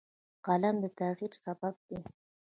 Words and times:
قلم 0.45 0.75
د 0.83 0.85
تغیر 0.99 1.31
سبب 1.43 1.75
دی 1.87 1.97